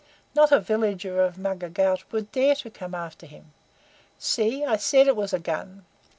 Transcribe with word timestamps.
Not 0.33 0.51
a 0.51 0.59
villager 0.59 1.21
of 1.23 1.37
Mugger 1.37 1.69
Ghaut 1.69 2.11
would 2.11 2.31
dare 2.31 2.55
to 2.55 2.71
come 2.71 2.95
after 2.95 3.27
him. 3.27 3.53
See, 4.17 4.65
I 4.65 4.77
said 4.77 5.05
it 5.07 5.15
was 5.15 5.31
a 5.31 5.37
gun! 5.37 5.85